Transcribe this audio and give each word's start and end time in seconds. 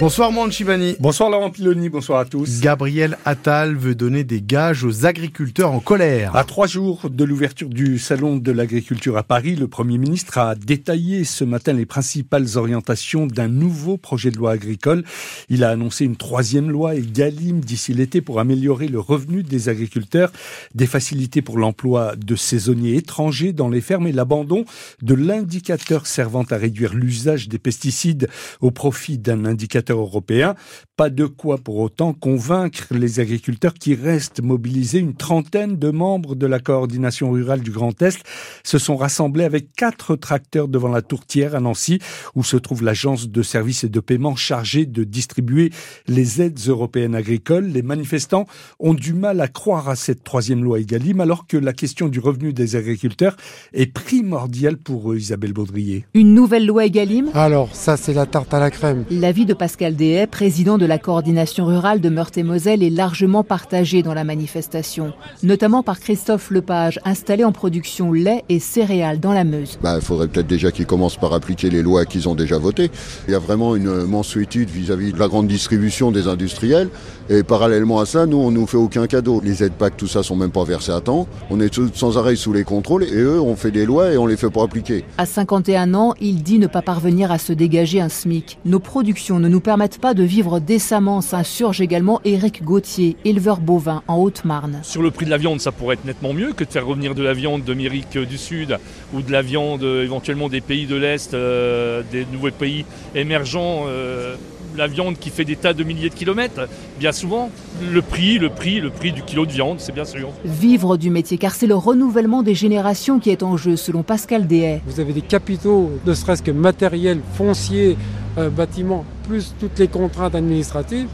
Bonsoir 0.00 0.32
Chibani. 0.50 0.96
Bonsoir 0.98 1.28
Laurent 1.28 1.50
Piloni, 1.50 1.90
bonsoir 1.90 2.20
à 2.20 2.24
tous. 2.24 2.62
Gabriel 2.62 3.18
Attal 3.26 3.76
veut 3.76 3.94
donner 3.94 4.24
des 4.24 4.40
gages 4.40 4.82
aux 4.82 5.04
agriculteurs 5.04 5.72
en 5.72 5.80
colère. 5.80 6.34
À 6.34 6.44
trois 6.44 6.66
jours 6.66 7.10
de 7.10 7.22
l'ouverture 7.22 7.68
du 7.68 7.98
Salon 7.98 8.38
de 8.38 8.50
l'agriculture 8.50 9.18
à 9.18 9.22
Paris, 9.22 9.56
le 9.56 9.68
Premier 9.68 9.98
ministre 9.98 10.38
a 10.38 10.54
détaillé 10.54 11.24
ce 11.24 11.44
matin 11.44 11.74
les 11.74 11.84
principales 11.84 12.46
orientations 12.56 13.26
d'un 13.26 13.48
nouveau 13.48 13.98
projet 13.98 14.30
de 14.30 14.38
loi 14.38 14.52
agricole. 14.52 15.04
Il 15.50 15.64
a 15.64 15.68
annoncé 15.68 16.06
une 16.06 16.16
troisième 16.16 16.70
loi 16.70 16.94
EGalim 16.94 17.60
d'ici 17.60 17.92
l'été 17.92 18.22
pour 18.22 18.40
améliorer 18.40 18.88
le 18.88 19.00
revenu 19.00 19.42
des 19.42 19.68
agriculteurs, 19.68 20.32
des 20.74 20.86
facilités 20.86 21.42
pour 21.42 21.58
l'emploi 21.58 22.16
de 22.16 22.36
saisonniers 22.36 22.96
étrangers 22.96 23.52
dans 23.52 23.68
les 23.68 23.82
fermes 23.82 24.06
et 24.06 24.12
l'abandon 24.12 24.64
de 25.02 25.12
l'indicateur 25.12 26.06
servant 26.06 26.44
à 26.50 26.56
réduire 26.56 26.94
l'usage 26.94 27.50
des 27.50 27.58
pesticides 27.58 28.30
au 28.62 28.70
profit 28.70 29.18
d'un 29.18 29.44
indicateur 29.44 29.89
européen. 29.98 30.54
Pas 30.96 31.10
de 31.10 31.26
quoi 31.26 31.58
pour 31.58 31.78
autant 31.78 32.12
convaincre 32.12 32.88
les 32.90 33.20
agriculteurs 33.20 33.74
qui 33.74 33.94
restent 33.94 34.42
mobilisés. 34.42 34.98
Une 34.98 35.14
trentaine 35.14 35.76
de 35.76 35.90
membres 35.90 36.34
de 36.34 36.46
la 36.46 36.60
coordination 36.60 37.30
rurale 37.30 37.60
du 37.60 37.70
Grand 37.70 38.00
Est 38.02 38.22
se 38.64 38.78
sont 38.78 38.96
rassemblés 38.96 39.44
avec 39.44 39.72
quatre 39.72 40.16
tracteurs 40.16 40.68
devant 40.68 40.88
la 40.88 41.02
tourtière 41.02 41.54
à 41.54 41.60
Nancy, 41.60 41.98
où 42.34 42.44
se 42.44 42.56
trouve 42.56 42.82
l'agence 42.82 43.28
de 43.28 43.42
services 43.42 43.84
et 43.84 43.88
de 43.88 44.00
paiement 44.00 44.36
chargée 44.36 44.84
de 44.84 45.04
distribuer 45.04 45.72
les 46.06 46.42
aides 46.42 46.60
européennes 46.66 47.14
agricoles. 47.14 47.66
Les 47.66 47.82
manifestants 47.82 48.46
ont 48.78 48.94
du 48.94 49.14
mal 49.14 49.40
à 49.40 49.48
croire 49.48 49.88
à 49.88 49.96
cette 49.96 50.22
troisième 50.22 50.62
loi 50.62 50.80
Egalim, 50.80 51.20
alors 51.20 51.46
que 51.46 51.56
la 51.56 51.72
question 51.72 52.08
du 52.08 52.20
revenu 52.20 52.52
des 52.52 52.76
agriculteurs 52.76 53.36
est 53.72 53.92
primordiale 53.92 54.76
pour 54.76 55.12
eux, 55.12 55.16
Isabelle 55.16 55.54
Baudrier. 55.54 56.04
Une 56.14 56.34
nouvelle 56.34 56.66
loi 56.66 56.84
Egalim? 56.84 57.30
Alors, 57.34 57.74
ça, 57.74 57.96
c'est 57.96 58.12
la 58.12 58.26
tarte 58.26 58.52
à 58.52 58.60
la 58.60 58.70
crème. 58.70 59.04
L'avis 59.10 59.46
de 59.46 59.54
Pascal 59.54 59.79
Pascal 59.80 60.28
président 60.30 60.76
de 60.76 60.84
la 60.84 60.98
coordination 60.98 61.64
rurale 61.64 62.02
de 62.02 62.10
Meurthe-et-Moselle, 62.10 62.82
est 62.82 62.90
largement 62.90 63.42
partagé 63.42 64.02
dans 64.02 64.12
la 64.12 64.24
manifestation, 64.24 65.14
notamment 65.42 65.82
par 65.82 66.00
Christophe 66.00 66.50
Lepage, 66.50 67.00
installé 67.06 67.44
en 67.44 67.52
production 67.52 68.12
lait 68.12 68.44
et 68.50 68.58
céréales 68.58 69.20
dans 69.20 69.32
la 69.32 69.44
Meuse. 69.44 69.78
Bah, 69.82 69.94
il 69.96 70.02
faudrait 70.02 70.28
peut-être 70.28 70.46
déjà 70.46 70.70
qu'ils 70.70 70.84
commencent 70.84 71.16
par 71.16 71.32
appliquer 71.32 71.70
les 71.70 71.80
lois 71.80 72.04
qu'ils 72.04 72.28
ont 72.28 72.34
déjà 72.34 72.58
votées. 72.58 72.90
Il 73.26 73.32
y 73.32 73.34
a 73.34 73.38
vraiment 73.38 73.74
une 73.74 74.04
mensuétude 74.04 74.68
vis-à-vis 74.68 75.14
de 75.14 75.18
la 75.18 75.28
grande 75.28 75.48
distribution 75.48 76.10
des 76.10 76.28
industriels. 76.28 76.90
Et 77.30 77.42
parallèlement 77.42 78.00
à 78.00 78.06
ça, 78.06 78.26
nous, 78.26 78.36
on 78.36 78.50
nous 78.50 78.66
fait 78.66 78.76
aucun 78.76 79.06
cadeau. 79.06 79.40
Les 79.42 79.62
aides 79.62 79.74
PAC, 79.74 79.96
tout 79.96 80.08
ça, 80.08 80.22
sont 80.22 80.36
même 80.36 80.50
pas 80.50 80.64
versés 80.64 80.92
à 80.92 81.00
temps. 81.00 81.26
On 81.48 81.60
est 81.60 81.80
sans 81.94 82.18
arrêt 82.18 82.36
sous 82.36 82.52
les 82.52 82.64
contrôles 82.64 83.04
et 83.04 83.20
eux, 83.20 83.40
on 83.40 83.56
fait 83.56 83.70
des 83.70 83.86
lois 83.86 84.12
et 84.12 84.18
on 84.18 84.26
les 84.26 84.36
fait 84.36 84.50
pas 84.50 84.64
appliquer. 84.64 85.04
À 85.16 85.24
51 85.24 85.94
ans, 85.94 86.14
il 86.20 86.42
dit 86.42 86.58
ne 86.58 86.66
pas 86.66 86.82
parvenir 86.82 87.32
à 87.32 87.38
se 87.38 87.52
dégager 87.52 88.00
un 88.00 88.08
SMIC. 88.08 88.58
Nos 88.64 88.80
productions 88.80 89.38
ne 89.38 89.48
nous 89.48 89.60
permettent 89.60 89.69
pas 90.00 90.14
de 90.14 90.24
vivre 90.24 90.58
décemment, 90.58 91.20
s'insurge 91.20 91.80
également 91.80 92.20
Éric 92.24 92.64
Gauthier, 92.64 93.16
éleveur 93.24 93.60
bovin 93.60 94.02
en 94.08 94.16
Haute-Marne. 94.16 94.80
Sur 94.82 95.00
le 95.00 95.12
prix 95.12 95.26
de 95.26 95.30
la 95.30 95.36
viande, 95.36 95.60
ça 95.60 95.70
pourrait 95.70 95.94
être 95.94 96.04
nettement 96.04 96.32
mieux 96.32 96.52
que 96.52 96.64
de 96.64 96.70
faire 96.70 96.86
revenir 96.86 97.14
de 97.14 97.22
la 97.22 97.34
viande 97.34 97.62
d'Amérique 97.62 98.18
du 98.18 98.36
Sud 98.36 98.78
ou 99.14 99.22
de 99.22 99.30
la 99.30 99.42
viande 99.42 99.84
euh, 99.84 100.02
éventuellement 100.02 100.48
des 100.48 100.60
pays 100.60 100.86
de 100.86 100.96
l'Est, 100.96 101.34
euh, 101.34 102.02
des 102.10 102.26
nouveaux 102.32 102.50
pays 102.50 102.84
émergents. 103.14 103.84
Euh, 103.86 104.34
la 104.76 104.86
viande 104.86 105.18
qui 105.18 105.30
fait 105.30 105.44
des 105.44 105.56
tas 105.56 105.72
de 105.72 105.82
milliers 105.82 106.10
de 106.10 106.14
kilomètres, 106.14 106.68
bien 106.98 107.12
souvent, 107.12 107.50
le 107.92 108.02
prix, 108.02 108.38
le 108.38 108.50
prix, 108.50 108.80
le 108.80 108.90
prix 108.90 109.12
du 109.12 109.22
kilo 109.22 109.44
de 109.44 109.52
viande, 109.52 109.80
c'est 109.80 109.92
bien 109.92 110.04
sûr. 110.04 110.30
Vivre 110.44 110.96
du 110.96 111.10
métier, 111.10 111.38
car 111.38 111.54
c'est 111.54 111.66
le 111.66 111.74
renouvellement 111.74 112.42
des 112.42 112.54
générations 112.54 113.18
qui 113.18 113.30
est 113.30 113.42
en 113.42 113.56
jeu, 113.56 113.76
selon 113.76 114.02
Pascal 114.02 114.46
Dehay. 114.46 114.80
Vous 114.86 115.00
avez 115.00 115.12
des 115.12 115.22
capitaux, 115.22 115.90
ne 116.06 116.14
serait-ce 116.14 116.42
que 116.42 116.52
matériels, 116.52 117.20
fonciers, 117.34 117.96
euh, 118.38 118.50
bâtiments, 118.50 119.04
plus 119.28 119.54
toutes 119.58 119.78
les 119.78 119.88
contraintes 119.88 120.34
administratives. 120.34 121.08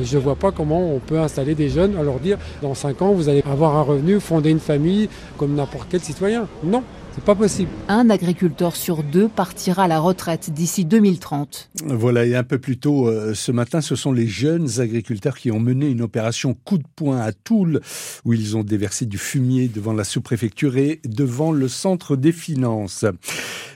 Je 0.00 0.16
ne 0.16 0.22
vois 0.22 0.36
pas 0.36 0.52
comment 0.52 0.94
on 0.94 0.98
peut 1.00 1.18
installer 1.18 1.54
des 1.54 1.68
jeunes 1.70 1.96
à 1.96 2.02
leur 2.02 2.20
dire 2.20 2.38
dans 2.62 2.74
5 2.74 3.02
ans 3.02 3.12
vous 3.12 3.28
allez 3.28 3.42
avoir 3.50 3.76
un 3.76 3.82
revenu, 3.82 4.20
fonder 4.20 4.50
une 4.50 4.60
famille 4.60 5.08
comme 5.38 5.54
n'importe 5.54 5.88
quel 5.90 6.00
citoyen. 6.00 6.46
Non, 6.62 6.84
pas 7.20 7.34
possible. 7.34 7.70
Un 7.88 8.10
agriculteur 8.10 8.76
sur 8.76 9.02
deux 9.02 9.28
partira 9.28 9.84
à 9.84 9.88
la 9.88 9.98
retraite 9.98 10.50
d'ici 10.50 10.84
2030. 10.84 11.70
Voilà, 11.84 12.26
et 12.26 12.34
un 12.34 12.44
peu 12.44 12.58
plus 12.58 12.78
tôt 12.78 13.08
euh, 13.08 13.34
ce 13.34 13.52
matin, 13.52 13.80
ce 13.80 13.96
sont 13.96 14.12
les 14.12 14.26
jeunes 14.26 14.80
agriculteurs 14.80 15.36
qui 15.36 15.50
ont 15.50 15.60
mené 15.60 15.88
une 15.88 16.02
opération 16.02 16.54
coup 16.64 16.78
de 16.78 16.86
poing 16.96 17.20
à 17.20 17.32
Toul, 17.32 17.80
où 18.24 18.32
ils 18.32 18.56
ont 18.56 18.64
déversé 18.64 19.06
du 19.06 19.18
fumier 19.18 19.68
devant 19.68 19.92
la 19.92 20.04
sous-préfecture 20.04 20.76
et 20.76 21.00
devant 21.04 21.52
le 21.52 21.68
centre 21.68 22.16
des 22.16 22.32
finances. 22.32 23.04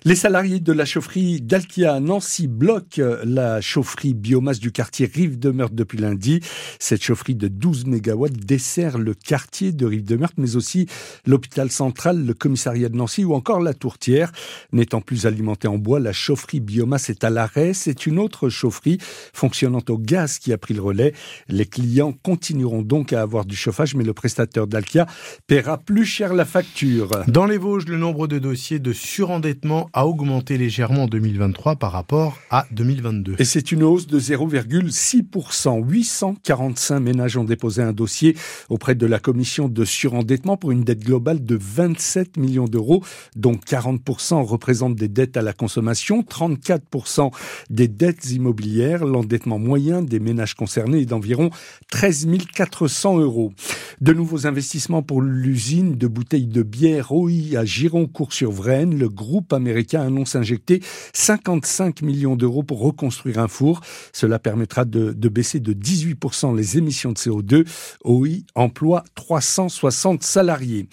Les 0.04 0.16
salariés 0.16 0.58
de 0.58 0.72
la 0.72 0.84
chaufferie 0.84 1.40
d'Alkia 1.40 2.00
Nancy 2.00 2.48
bloquent 2.48 3.00
la 3.22 3.60
chaufferie 3.60 4.14
biomasse 4.14 4.58
du 4.58 4.72
quartier 4.72 5.06
Rive 5.06 5.38
de 5.38 5.52
Meurthe 5.52 5.76
depuis 5.76 5.96
lundi. 5.96 6.40
Cette 6.80 7.04
chaufferie 7.04 7.36
de 7.36 7.46
12 7.46 7.86
MW 7.86 8.30
dessert 8.30 8.98
le 8.98 9.14
quartier 9.14 9.70
de 9.70 9.86
Rive 9.86 10.02
de 10.02 10.16
Meurthe, 10.16 10.38
mais 10.38 10.56
aussi 10.56 10.88
l'hôpital 11.24 11.70
central, 11.70 12.26
le 12.26 12.34
commissariat 12.34 12.88
de 12.88 12.96
Nancy 12.96 13.24
ou 13.24 13.32
encore 13.34 13.60
la 13.60 13.74
tourtière. 13.74 14.32
N'étant 14.72 15.00
plus 15.00 15.24
alimentée 15.24 15.68
en 15.68 15.78
bois, 15.78 16.00
la 16.00 16.12
chaufferie 16.12 16.58
biomasse 16.58 17.08
est 17.08 17.22
à 17.22 17.30
l'arrêt. 17.30 17.72
C'est 17.72 18.04
une 18.04 18.18
autre 18.18 18.48
chaufferie 18.48 18.98
fonctionnant 19.32 19.84
au 19.88 19.98
gaz 19.98 20.40
qui 20.40 20.52
a 20.52 20.58
pris 20.58 20.74
le 20.74 20.82
relais. 20.82 21.14
Les 21.46 21.66
clients 21.66 22.12
continueront 22.12 22.82
donc 22.82 23.12
à 23.12 23.22
avoir 23.22 23.44
du 23.44 23.54
chauffage, 23.54 23.94
mais 23.94 24.02
le 24.02 24.14
prestataire 24.14 24.66
d'Alkia 24.66 25.06
paiera 25.46 25.78
plus 25.78 26.06
cher 26.06 26.34
la 26.34 26.44
facture. 26.44 27.08
Dans 27.28 27.46
les 27.46 27.56
Vosges, 27.56 27.86
le 27.86 27.98
nombre 27.98 28.26
de 28.26 28.40
dossiers 28.40 28.80
de 28.80 28.92
surendettement 28.92 29.90
a 29.92 30.06
augmenté 30.06 30.56
légèrement 30.56 31.04
en 31.04 31.06
2023 31.06 31.76
par 31.76 31.92
rapport 31.92 32.38
à 32.50 32.66
2022. 32.70 33.36
Et 33.38 33.44
c'est 33.44 33.72
une 33.72 33.82
hausse 33.82 34.06
de 34.06 34.18
0,6%. 34.18 35.84
845 35.86 37.00
ménages 37.00 37.36
ont 37.36 37.44
déposé 37.44 37.82
un 37.82 37.92
dossier 37.92 38.36
auprès 38.68 38.94
de 38.94 39.06
la 39.06 39.18
commission 39.18 39.68
de 39.68 39.84
surendettement 39.84 40.56
pour 40.56 40.72
une 40.72 40.82
dette 40.84 41.04
globale 41.04 41.44
de 41.44 41.58
27 41.60 42.36
millions 42.36 42.64
d'euros, 42.64 43.04
dont 43.36 43.54
40% 43.54 44.42
représentent 44.42 44.96
des 44.96 45.08
dettes 45.08 45.36
à 45.36 45.42
la 45.42 45.52
consommation, 45.52 46.22
34% 46.22 47.30
des 47.68 47.88
dettes 47.88 48.30
immobilières. 48.30 49.04
L'endettement 49.04 49.58
moyen 49.58 50.02
des 50.02 50.20
ménages 50.20 50.54
concernés 50.54 51.00
est 51.00 51.06
d'environ 51.06 51.50
13 51.90 52.28
400 52.54 53.18
euros. 53.18 53.52
De 54.00 54.12
nouveaux 54.12 54.46
investissements 54.46 55.02
pour 55.02 55.20
l'usine 55.20 55.96
de 55.96 56.06
bouteilles 56.06 56.46
de 56.46 56.62
bière 56.62 57.12
OI 57.12 57.56
à 57.56 57.64
Gironcourt-sur-Vraine. 57.64 58.98
Le 58.98 59.08
groupe 59.08 59.52
américain 59.52 59.81
américain 59.82 60.02
annonce 60.02 60.36
injecter 60.36 60.80
55 61.12 62.02
millions 62.02 62.36
d'euros 62.36 62.62
pour 62.62 62.80
reconstruire 62.80 63.38
un 63.38 63.48
four. 63.48 63.80
Cela 64.12 64.38
permettra 64.38 64.84
de, 64.84 65.12
de 65.12 65.28
baisser 65.28 65.58
de 65.60 65.72
18% 65.72 66.56
les 66.56 66.78
émissions 66.78 67.12
de 67.12 67.18
CO2. 67.18 67.66
OI 68.04 68.44
emploie 68.54 69.02
360 69.14 70.22
salariés. 70.22 70.88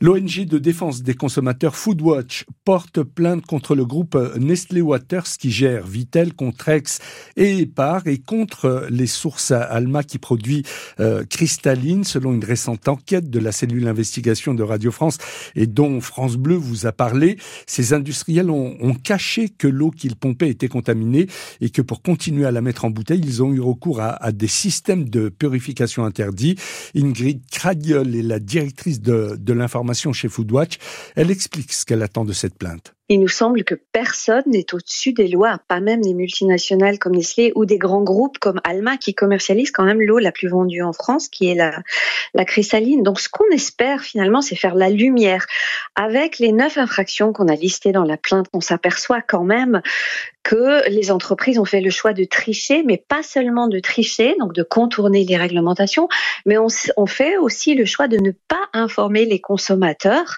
L'ONG 0.00 0.46
de 0.46 0.58
défense 0.58 1.02
des 1.02 1.14
consommateurs 1.14 1.76
Foodwatch 1.76 2.46
porte 2.64 3.02
plainte 3.02 3.44
contre 3.44 3.74
le 3.74 3.84
groupe 3.84 4.16
Nestlé 4.38 4.80
Waters 4.80 5.36
qui 5.38 5.50
gère 5.50 5.86
Vitel, 5.86 6.32
Contrex 6.32 7.00
et 7.36 7.58
Epar 7.58 8.06
et 8.06 8.18
contre 8.18 8.86
les 8.90 9.06
sources 9.06 9.50
Alma 9.50 10.02
qui 10.02 10.18
produit 10.18 10.62
euh, 11.00 11.24
cristalline 11.28 12.04
selon 12.04 12.32
une 12.32 12.44
récente 12.44 12.88
enquête 12.88 13.28
de 13.28 13.38
la 13.38 13.52
cellule 13.52 13.88
investigation 13.88 14.54
de 14.54 14.62
Radio 14.62 14.90
France 14.90 15.18
et 15.54 15.66
dont 15.66 16.00
France 16.00 16.36
Bleu 16.36 16.54
vous 16.54 16.86
a 16.86 16.92
parlé. 16.92 17.36
Ces 17.66 17.92
industries 17.92 18.29
ont, 18.50 18.94
caché 19.02 19.48
que 19.48 19.66
l'eau 19.66 19.90
qu'ils 19.90 20.16
pompaient 20.16 20.50
était 20.50 20.68
contaminée 20.68 21.26
et 21.60 21.70
que 21.70 21.82
pour 21.82 22.02
continuer 22.02 22.46
à 22.46 22.50
la 22.50 22.60
mettre 22.60 22.84
en 22.84 22.90
bouteille, 22.90 23.22
ils 23.24 23.42
ont 23.42 23.52
eu 23.52 23.60
recours 23.60 24.00
à, 24.00 24.32
des 24.32 24.46
systèmes 24.46 25.08
de 25.08 25.28
purification 25.28 26.04
interdits. 26.04 26.56
Ingrid 26.94 27.42
Cradiol 27.50 28.14
est 28.14 28.22
la 28.22 28.38
directrice 28.38 29.00
de 29.00 29.52
l'information 29.52 30.12
chez 30.12 30.28
Foodwatch. 30.28 30.78
Elle 31.16 31.30
explique 31.30 31.72
ce 31.72 31.84
qu'elle 31.84 32.02
attend 32.02 32.24
de 32.24 32.32
cette 32.32 32.56
plainte 32.56 32.94
il 33.10 33.18
nous 33.18 33.28
semble 33.28 33.64
que 33.64 33.74
personne 33.74 34.44
n'est 34.46 34.72
au-dessus 34.72 35.12
des 35.12 35.26
lois, 35.26 35.58
pas 35.66 35.80
même 35.80 36.00
les 36.00 36.14
multinationales 36.14 37.00
comme 37.00 37.16
Nestlé 37.16 37.52
ou 37.56 37.64
des 37.64 37.76
grands 37.76 38.04
groupes 38.04 38.38
comme 38.38 38.60
Alma 38.62 38.96
qui 38.96 39.14
commercialisent 39.14 39.72
quand 39.72 39.82
même 39.84 40.00
l'eau 40.00 40.20
la 40.20 40.30
plus 40.30 40.46
vendue 40.46 40.82
en 40.82 40.92
France, 40.92 41.28
qui 41.28 41.50
est 41.50 41.56
la, 41.56 41.82
la 42.34 42.44
cristalline. 42.44 43.02
Donc 43.02 43.18
ce 43.18 43.28
qu'on 43.28 43.48
espère 43.50 44.02
finalement, 44.02 44.42
c'est 44.42 44.54
faire 44.54 44.76
la 44.76 44.90
lumière. 44.90 45.46
Avec 45.96 46.38
les 46.38 46.52
neuf 46.52 46.78
infractions 46.78 47.32
qu'on 47.32 47.48
a 47.48 47.56
listées 47.56 47.90
dans 47.90 48.04
la 48.04 48.16
plainte, 48.16 48.46
on 48.52 48.60
s'aperçoit 48.60 49.22
quand 49.22 49.42
même 49.42 49.82
que 50.42 50.88
les 50.88 51.10
entreprises 51.10 51.58
ont 51.58 51.64
fait 51.64 51.80
le 51.80 51.90
choix 51.90 52.12
de 52.12 52.24
tricher, 52.24 52.82
mais 52.84 52.96
pas 52.96 53.22
seulement 53.22 53.68
de 53.68 53.78
tricher, 53.78 54.34
donc 54.38 54.54
de 54.54 54.62
contourner 54.62 55.24
les 55.24 55.36
réglementations, 55.36 56.08
mais 56.46 56.56
on, 56.58 57.06
fait 57.06 57.36
aussi 57.36 57.74
le 57.74 57.84
choix 57.84 58.08
de 58.08 58.16
ne 58.16 58.30
pas 58.48 58.68
informer 58.72 59.24
les 59.24 59.40
consommateurs. 59.40 60.36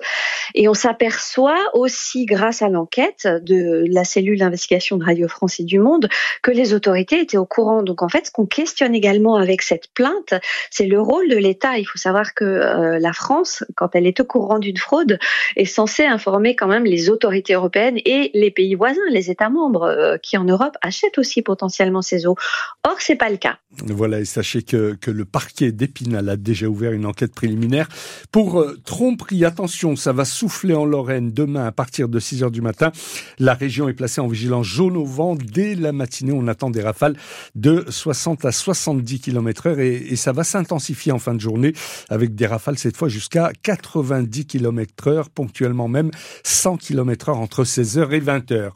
Et 0.55 0.69
on 0.69 0.75
s'aperçoit 0.75 1.61
aussi, 1.75 2.27
grâce 2.27 2.63
à 2.63 2.69
l'enquête 2.69 3.27
de 3.27 3.85
la 3.89 4.05
cellule 4.05 4.39
d'investigation 4.39 4.97
de 4.97 5.05
Radio 5.05 5.29
France 5.29 5.61
et 5.61 5.65
du 5.65 5.79
Monde, 5.79 6.09
que 6.43 6.51
les 6.51 6.75
autorités 6.75 7.21
étaient 7.21 7.37
au 7.37 7.47
courant. 7.47 7.83
Donc 7.83 8.03
en 8.03 8.09
fait, 8.09 8.27
ce 8.27 8.31
qu'on 8.31 8.47
questionne 8.47 8.95
également 8.95 9.37
avec 9.37 9.63
cette 9.63 9.93
plainte, 9.95 10.35
c'est 10.71 10.87
le 10.87 11.01
rôle 11.01 11.29
de 11.29 11.37
l'État. 11.37 11.79
Il 11.79 11.85
faut 11.85 11.99
savoir 11.99 12.35
que 12.35 12.45
euh, 12.45 12.99
la 12.99 13.13
France, 13.13 13.65
quand 13.77 13.95
elle 13.95 14.07
est 14.07 14.21
au 14.21 14.25
courant 14.25 14.59
d'une 14.59 14.77
fraude, 14.77 15.19
est 15.57 15.65
censée 15.65 16.05
informer 16.05 16.57
quand 16.57 16.69
même 16.69 16.85
les 16.85 17.11
autorités 17.11 17.55
européennes 17.55 17.99
et 18.05 18.31
les 18.35 18.51
pays 18.51 18.75
voisins, 18.75 19.01
les 19.11 19.31
États 19.31 19.51
membres 19.51 19.92
euh, 19.93 20.19
qui 20.19 20.37
en 20.37 20.45
Europe 20.45 20.77
achètent 20.83 21.19
aussi 21.19 21.43
potentiellement 21.43 22.03
ces 22.03 22.27
eaux. 22.27 22.37
Or, 22.85 22.97
c'est 22.99 23.17
pas 23.17 23.31
le 23.31 23.37
cas. 23.37 23.59
Voilà, 23.87 24.21
et 24.21 24.25
sachez 24.25 24.63
que, 24.63 24.95
que 25.01 25.11
le 25.11 25.25
parquet 25.25 25.73
d'Épinal 25.73 26.29
a 26.29 26.37
déjà 26.37 26.67
ouvert 26.67 26.93
une 26.93 27.07
enquête 27.07 27.35
préliminaire 27.35 27.89
pour 28.31 28.61
euh, 28.61 28.79
tromperie. 28.85 29.45
Attention, 29.45 29.97
ça 29.97 30.13
va 30.13 30.25
souffler 30.25 30.75
en 30.75 30.85
Lorraine 30.85 31.33
demain 31.33 31.65
à 31.65 31.73
partir 31.73 32.09
de 32.09 32.19
6 32.19 32.43
heures 32.43 32.51
du 32.51 32.61
matin. 32.61 32.93
La 33.39 33.55
région 33.55 33.89
est 33.89 33.95
placée 33.95 34.21
en 34.21 34.29
vigilance 34.29 34.67
jaune 34.67 34.97
au 34.97 35.05
vent 35.05 35.37
dès 35.37 35.75
la 35.75 35.93
matinée. 35.93 36.33
On 36.33 36.49
attend 36.49 36.71
des 36.71 36.83
rafales 36.83 37.17
de 37.55 37.85
60 37.89 38.45
à 38.45 38.53
70 38.53 39.21
km 39.21 39.67
heure 39.69 39.81
et, 39.81 40.17
ça 40.17 40.33
va 40.33 40.45
s'intensifier 40.45 41.13
en 41.13 41.19
fin 41.19 41.35
de 41.35 41.41
journée 41.41 41.73
avec 42.09 42.35
des 42.35 42.47
rafales 42.47 42.79
cette 42.79 42.97
fois 42.97 43.09
jusqu'à 43.09 43.53
90 43.63 44.47
km 44.47 45.09
heure, 45.09 45.31
ponctuellement 45.31 45.89
même 45.89 46.11
100 46.45 46.77
km 46.77 47.31
heure 47.31 47.39
entre 47.39 47.65
16h 47.65 48.13
et 48.13 48.21
20h. 48.21 48.71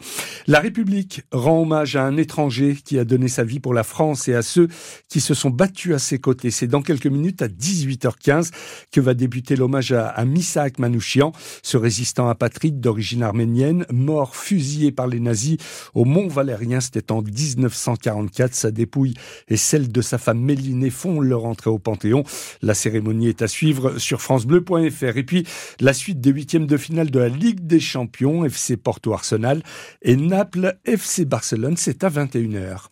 La 0.47 0.61
République 0.61 1.06
rend 1.33 1.63
hommage 1.63 1.97
à 1.97 2.05
un 2.05 2.17
étranger 2.17 2.77
qui 2.85 2.99
a 2.99 3.05
donné 3.05 3.29
sa 3.29 3.45
vie 3.45 3.61
pour 3.61 3.75
la 3.75 3.83
France 3.83 4.29
et 4.29 4.35
à 4.35 4.43
ceux 4.43 4.69
qui 5.09 5.21
se 5.21 5.35
sont 5.35 5.51
battus 5.51 5.95
à 5.95 5.99
ses 5.99 6.19
côtés. 6.19 6.51
C'est 6.51 6.67
dans 6.67 6.83
quelques 6.83 7.07
minutes 7.07 7.43
à 7.43 7.49
18h15 7.49 8.51
que 8.93 9.01
va 9.01 9.15
débuter 9.15 9.57
l'hommage 9.57 9.93
à, 9.93 10.09
à 10.09 10.25
Misak 10.25 10.79
Manouchian, 10.79 11.33
ce 11.63 11.77
résistant 11.77 12.29
apatride 12.29 12.81
d'origine 12.81 13.23
arménienne, 13.23 13.87
mort 13.93 14.37
fusillé 14.37 14.93
par 14.93 15.07
les 15.07 15.21
nazis 15.21 15.59
au 15.95 16.05
Mont 16.05 16.29
Valérien. 16.29 16.81
C'était 16.81 17.13
en 17.13 17.23
1944. 17.23 18.55
Sa 18.55 18.71
dépouille 18.71 19.15
et 19.49 19.57
celle 19.57 19.91
de 19.91 20.01
sa 20.01 20.19
femme 20.19 20.41
Mélinée 20.41 20.91
font 20.91 21.21
leur 21.21 21.45
entrée 21.45 21.71
au 21.71 21.79
Panthéon. 21.79 22.25
La 22.63 22.75
cérémonie 22.75 23.29
est 23.29 23.43
à 23.43 23.49
suivre 23.49 23.99
sur 23.99 24.21
francebleu.fr. 24.21 25.17
Et 25.17 25.25
puis, 25.25 25.47
la 25.81 25.93
suite 25.93 26.21
des 26.21 26.31
huitièmes 26.31 26.67
de 26.67 26.77
finale 26.77 27.11
de 27.11 27.19
la 27.19 27.29
Ligue 27.29 27.67
des 27.67 27.81
Champions, 27.81 28.45
FC 28.45 28.77
Porto 28.77 29.13
Arsenal 29.13 29.63
et 30.03 30.17
Naples 30.17 30.79
FC 30.97 31.27
Barcelone, 31.27 31.77
c'est 31.77 32.05
à 32.05 32.09
21h. 32.09 32.87